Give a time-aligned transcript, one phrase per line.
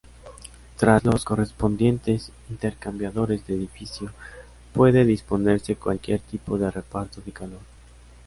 [0.77, 4.11] Tras los correspondientes intercambiadores de edificio,
[4.73, 7.61] puede disponerse cualquier tipo de reparto de calor.